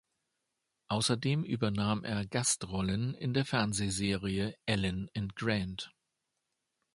Außerdem 0.87 1.43
übernahm 1.43 2.03
er 2.03 2.25
Gastrollen 2.25 3.13
in 3.13 3.35
der 3.35 3.45
Fernsehserie 3.45 4.55
"Ellen 4.65 5.11
and 5.15 5.35
Grand". 5.35 5.93